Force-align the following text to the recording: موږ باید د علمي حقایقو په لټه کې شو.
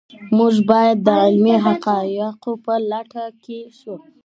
موږ 0.37 0.55
باید 0.69 0.97
د 1.07 1.09
علمي 1.23 1.55
حقایقو 1.65 2.51
په 2.65 2.73
لټه 2.91 3.25
کې 3.43 3.59
شو. 3.77 3.95